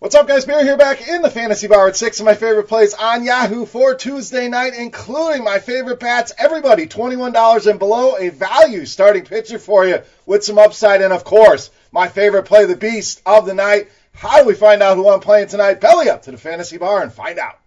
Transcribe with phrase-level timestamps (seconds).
[0.00, 0.44] What's up, guys?
[0.44, 3.66] Bear here back in the fantasy bar at six of my favorite plays on Yahoo
[3.66, 6.32] for Tuesday night, including my favorite bats.
[6.38, 11.24] Everybody, $21 and below, a value starting pitcher for you with some upside, and of
[11.24, 13.88] course, my favorite play, the beast of the night.
[14.14, 15.80] How do we find out who I'm playing tonight?
[15.80, 17.58] Belly up to the fantasy bar and find out.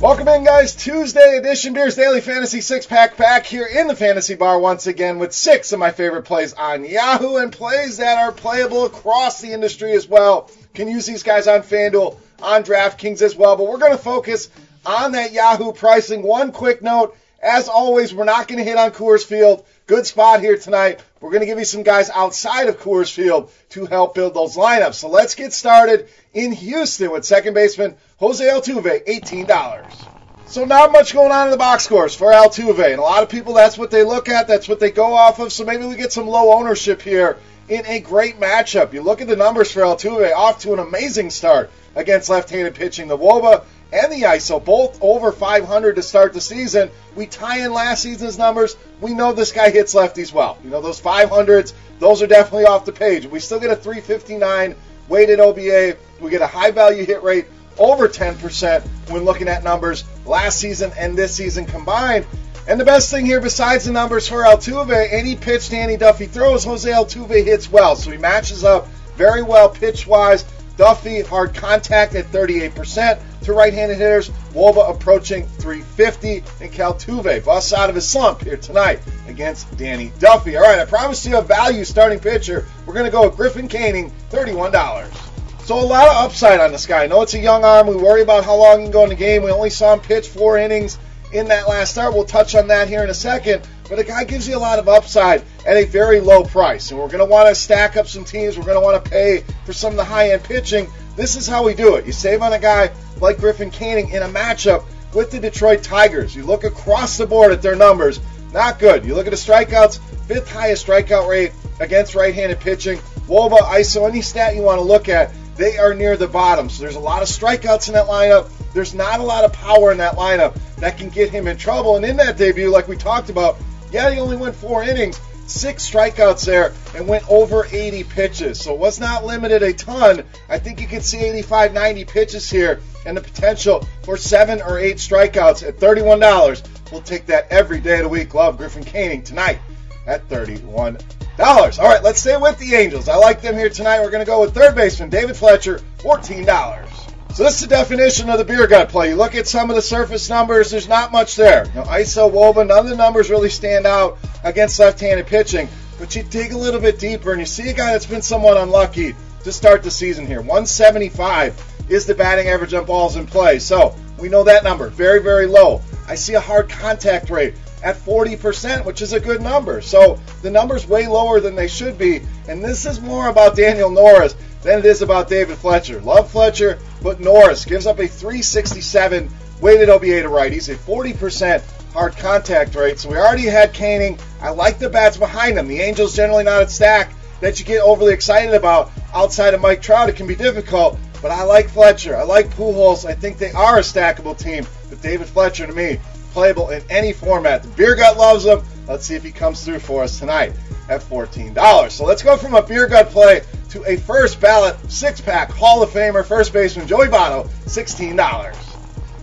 [0.00, 0.74] Welcome in, guys.
[0.74, 5.18] Tuesday edition Beers Daily Fantasy Six Pack back here in the Fantasy Bar once again
[5.18, 9.54] with six of my favorite plays on Yahoo and plays that are playable across the
[9.54, 10.50] industry as well.
[10.74, 14.50] Can use these guys on FanDuel, on DraftKings as well, but we're going to focus
[14.84, 16.22] on that Yahoo pricing.
[16.22, 19.64] One quick note as always, we're not going to hit on Coors Field.
[19.86, 21.00] Good spot here tonight.
[21.20, 24.56] We're going to give you some guys outside of Coors Field to help build those
[24.56, 24.94] lineups.
[24.94, 30.06] So let's get started in Houston with second baseman Jose Altuve, $18.
[30.46, 33.28] So not much going on in the box scores for Altuve, and a lot of
[33.28, 35.52] people that's what they look at, that's what they go off of.
[35.52, 37.36] So maybe we get some low ownership here
[37.68, 38.94] in a great matchup.
[38.94, 43.06] You look at the numbers for Altuve, off to an amazing start against left-handed pitching.
[43.06, 46.88] The Woba and the ISO, both over 500 to start the season.
[47.16, 48.78] We tie in last season's numbers.
[49.02, 50.56] We know this guy hits lefties well.
[50.64, 53.26] You know, those 500s, those are definitely off the page.
[53.26, 54.74] We still get a 359
[55.06, 55.98] weighted OBA.
[56.18, 57.46] We get a high value hit rate
[57.78, 62.26] over 10% when looking at numbers last season and this season combined.
[62.68, 66.64] And the best thing here, besides the numbers for Altuve, any pitch Danny Duffy throws,
[66.64, 67.94] Jose Altuve hits well.
[67.94, 70.44] So he matches up very well pitch wise.
[70.76, 74.28] Duffy hard contact at 38% to right-handed hitters.
[74.52, 80.56] Woba approaching 350, and Altuve busts out of his slump here tonight against Danny Duffy.
[80.56, 82.66] All right, I promised you a value starting pitcher.
[82.84, 85.25] We're going to go with Griffin Canning, $31.
[85.66, 87.02] So a lot of upside on this guy.
[87.02, 87.88] I know it's a young arm.
[87.88, 89.42] We worry about how long he can go in the game.
[89.42, 90.96] We only saw him pitch four innings
[91.32, 92.14] in that last start.
[92.14, 93.68] We'll touch on that here in a second.
[93.88, 96.92] But the guy gives you a lot of upside at a very low price.
[96.92, 98.56] And we're going to want to stack up some teams.
[98.56, 100.86] We're going to want to pay for some of the high end pitching.
[101.16, 102.06] This is how we do it.
[102.06, 106.36] You save on a guy like Griffin Canning in a matchup with the Detroit Tigers.
[106.36, 108.20] You look across the board at their numbers,
[108.52, 109.04] not good.
[109.04, 109.98] You look at the strikeouts,
[110.28, 112.98] fifth highest strikeout rate against right handed pitching.
[113.26, 116.68] Woba, ISO, any stat you want to look at, they are near the bottom.
[116.68, 118.50] So there's a lot of strikeouts in that lineup.
[118.72, 121.96] There's not a lot of power in that lineup that can get him in trouble.
[121.96, 123.56] And in that debut, like we talked about,
[123.90, 128.60] yeah, he only went four innings, six strikeouts there, and went over 80 pitches.
[128.60, 130.24] So it was not limited a ton.
[130.48, 134.78] I think you could see 85, 90 pitches here, and the potential for seven or
[134.78, 136.68] eight strikeouts at $31.
[136.92, 138.34] We'll take that every day of the week.
[138.34, 139.58] Love Griffin Canning tonight
[140.06, 141.00] at $31.
[141.38, 143.08] All right, let's stay with the Angels.
[143.08, 144.00] I like them here tonight.
[144.00, 146.88] We're going to go with third baseman David Fletcher, $14.
[147.34, 149.10] So this is the definition of the beer gut play.
[149.10, 151.66] You look at some of the surface numbers, there's not much there.
[151.66, 152.32] You know, ISO
[152.66, 155.68] none of the numbers really stand out against left-handed pitching.
[155.98, 158.56] But you dig a little bit deeper and you see a guy that's been somewhat
[158.56, 159.14] unlucky
[159.44, 160.40] to start the season here.
[160.40, 163.58] 175 is the batting average on balls in play.
[163.58, 165.82] So we know that number, very, very low.
[166.08, 169.80] I see a hard contact rate at 40%, which is a good number.
[169.80, 172.22] So the number's way lower than they should be.
[172.48, 176.00] And this is more about Daniel Norris than it is about David Fletcher.
[176.00, 182.16] Love Fletcher, but Norris gives up a 367 weighted OBA to righties, a 40% hard
[182.16, 182.98] contact rate.
[182.98, 184.18] So we already had Canning.
[184.40, 185.68] I like the bats behind him.
[185.68, 189.82] The Angels generally not a stack that you get overly excited about outside of Mike
[189.82, 190.08] Trout.
[190.08, 192.16] It can be difficult, but I like Fletcher.
[192.16, 193.08] I like Pujols.
[193.08, 194.66] I think they are a stackable team.
[194.88, 195.98] But David Fletcher to me,
[196.36, 197.62] playable in any format.
[197.62, 198.60] The Beer Gut loves him.
[198.86, 200.52] Let's see if he comes through for us tonight
[200.90, 201.90] at $14.
[201.90, 205.82] So let's go from a Beer Gut play to a first ballot six pack Hall
[205.82, 208.14] of Famer first baseman Joey Votto, $16.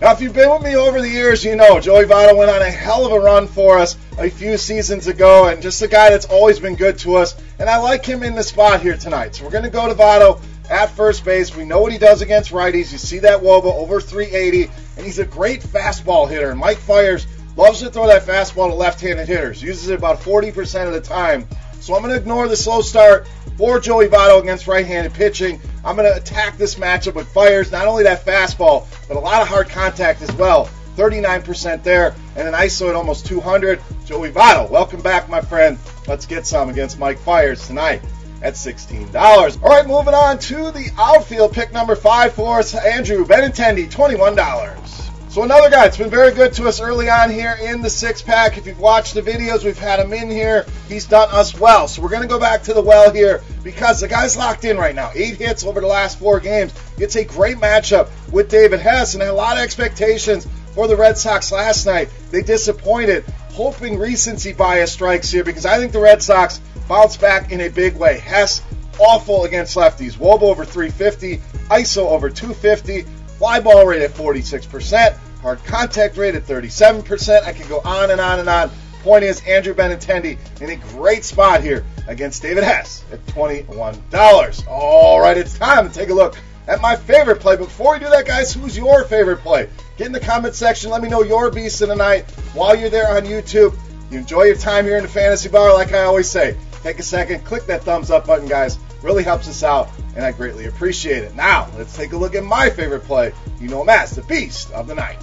[0.02, 2.64] Now, if you've been with me over the years, you know Joey Votto went on
[2.64, 6.10] a hell of a run for us a few seasons ago, and just a guy
[6.10, 7.36] that's always been good to us.
[7.60, 9.36] And I like him in the spot here tonight.
[9.36, 11.56] So we're going to go to Votto at first base.
[11.56, 12.92] We know what he does against righties.
[12.92, 16.56] You see that Woba over 380, and he's a great fastball hitter.
[16.56, 19.62] Mike Fiers loves to throw that fastball to left-handed hitters.
[19.62, 21.48] Uses it about 40% of the time.
[21.80, 23.28] So I'm going to ignore the slow start
[23.58, 25.60] for Joey Votto against right-handed pitching.
[25.84, 27.72] I'm going to attack this matchup with Fiers.
[27.72, 30.70] Not only that fastball, but a lot of hard contact as well.
[30.96, 33.82] 39% there, and an ISO at almost 200.
[34.06, 35.78] Joey Votto, welcome back, my friend.
[36.08, 38.02] Let's get some against Mike Fiers tonight
[38.44, 39.64] at $16.
[39.64, 45.10] All right, moving on to the outfield pick number five for us, Andrew Benintendi, $21.
[45.30, 48.22] So another guy, it's been very good to us early on here in the six
[48.22, 48.56] pack.
[48.56, 50.68] If you've watched the videos, we've had him in here.
[50.88, 51.88] He's done us well.
[51.88, 54.78] So we're going to go back to the well here because the guy's locked in
[54.78, 55.10] right now.
[55.16, 56.72] Eight hits over the last four games.
[57.00, 61.18] It's a great matchup with David Hess and a lot of expectations for the Red
[61.18, 62.10] Sox last night.
[62.32, 63.26] They disappointed.
[63.52, 67.70] hoping recency bias strikes here because I think the Red Sox bounce back in a
[67.70, 68.18] big way.
[68.18, 68.64] Hess,
[69.00, 70.14] awful against lefties.
[70.18, 71.38] Woba over 350,
[71.70, 73.04] ISO over 250,
[73.38, 77.44] fly ball rate at 46%, hard contact rate at 37%.
[77.44, 78.72] I can go on and on and on.
[79.04, 84.68] Point is, Andrew Benintendi in a great spot here against David Hess at $21.
[84.68, 86.38] All right, it's time to take a look
[86.68, 87.58] at my favorite play.
[87.58, 89.70] Before we do that, guys, who's your favorite play?
[89.98, 90.92] Get in the comment section.
[90.92, 93.78] Let me know your beast of the night while you're there on YouTube.
[94.10, 96.58] You enjoy your time here in the fantasy bar, like I always say.
[96.84, 98.78] Take a second, click that thumbs up button, guys.
[99.02, 101.36] Really helps us out, and I greatly appreciate it.
[101.36, 103.34] Now, let's take a look at my favorite play.
[103.60, 105.20] You know him as the beast of the night.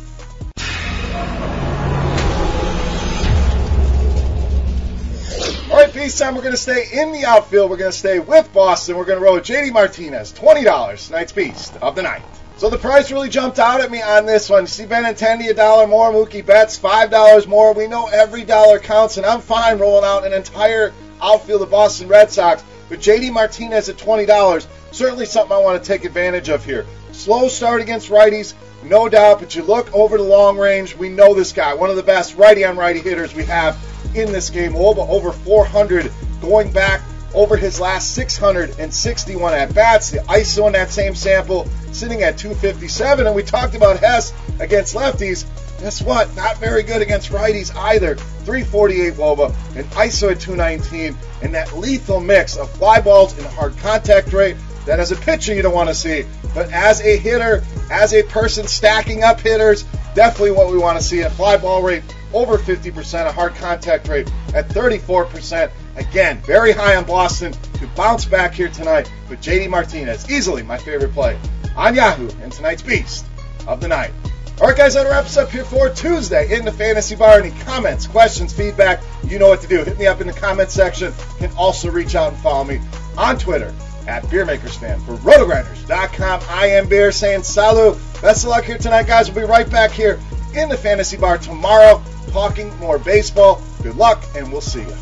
[6.01, 6.35] Peace time.
[6.35, 7.69] We're going to stay in the outfield.
[7.69, 8.97] We're going to stay with Boston.
[8.97, 12.23] We're going to roll with JD Martinez, $20, tonight's beast of the night.
[12.57, 14.67] So the price really jumped out at me on this one.
[14.67, 17.75] See Benintendi a dollar more, Mookie Betts five dollars more.
[17.75, 22.09] We know every dollar counts, and I'm fine rolling out an entire outfield of Boston
[22.09, 22.65] Red Sox.
[22.89, 26.87] But JD Martinez at twenty dollars, certainly something I want to take advantage of here.
[27.13, 28.55] Slow start against righties,
[28.85, 31.97] no doubt, but you look over the long range, we know this guy, one of
[31.97, 33.77] the best righty on righty hitters we have
[34.15, 34.77] in this game.
[34.77, 37.03] Over, over 400 going back
[37.35, 40.11] over his last 661 at bats.
[40.11, 43.27] The ISO in that same sample sitting at 257.
[43.27, 45.47] And we talked about Hess against lefties.
[45.81, 46.35] Guess what?
[46.37, 48.17] Not very good against righties either.
[48.17, 51.17] 348 Woba and ISO at 219.
[51.43, 55.55] And that lethal mix of fly balls and hard contact rate that as a pitcher
[55.55, 56.25] you don't want to see.
[56.55, 59.85] But as a hitter, as a person stacking up hitters,
[60.15, 61.21] definitely what we want to see.
[61.21, 65.71] A fly ball rate over 50%, a hard contact rate at 34%.
[65.97, 70.31] Again, very high on Boston to bounce back here tonight with JD Martinez.
[70.31, 71.39] Easily my favorite play
[71.77, 73.27] on Yahoo and tonight's Beast
[73.67, 74.13] of the Night.
[74.61, 77.41] All right, guys, that wraps up here for Tuesday in the Fantasy Bar.
[77.41, 79.83] Any comments, questions, feedback, you know what to do.
[79.83, 81.15] Hit me up in the comment section.
[81.41, 82.79] You can also reach out and follow me
[83.17, 83.75] on Twitter
[84.07, 85.01] at BeerMakersFan.
[85.07, 87.99] For RotoGrinders.com, I am Beer saying salut.
[88.21, 89.31] Best of luck here tonight, guys.
[89.31, 90.21] We'll be right back here
[90.55, 93.63] in the Fantasy Bar tomorrow talking more baseball.
[93.83, 94.95] Good luck, and we'll see you.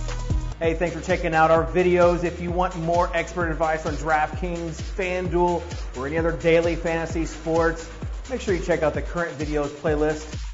[0.58, 2.24] Hey, thanks for checking out our videos.
[2.24, 5.62] If you want more expert advice on DraftKings, FanDuel,
[5.96, 7.88] or any other daily fantasy sports,
[8.28, 10.47] make sure you check out the current videos playlist